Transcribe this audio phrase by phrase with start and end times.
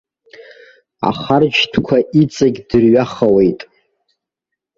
[1.09, 3.59] Ахарџьтәқәа иҵегь дырҩахауеит.